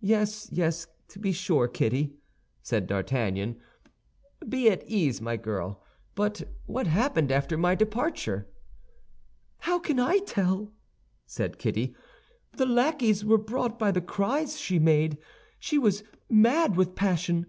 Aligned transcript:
"Yes, 0.00 0.48
yes, 0.50 0.86
to 1.08 1.18
be 1.18 1.32
sure, 1.32 1.68
Kitty," 1.68 2.14
said 2.62 2.86
D'Artagnan; 2.86 3.60
"be 4.48 4.70
at 4.70 4.82
ease, 4.88 5.20
my 5.20 5.36
girl. 5.36 5.82
But 6.14 6.44
what 6.64 6.86
happened 6.86 7.30
after 7.30 7.58
my 7.58 7.74
departure?" 7.74 8.48
"How 9.58 9.80
can 9.80 10.00
I 10.00 10.20
tell!" 10.20 10.72
said 11.26 11.58
Kitty. 11.58 11.94
"The 12.56 12.64
lackeys 12.64 13.22
were 13.22 13.36
brought 13.36 13.78
by 13.78 13.90
the 13.90 14.00
cries 14.00 14.58
she 14.58 14.78
made. 14.78 15.18
She 15.58 15.76
was 15.76 16.04
mad 16.30 16.74
with 16.76 16.94
passion. 16.94 17.44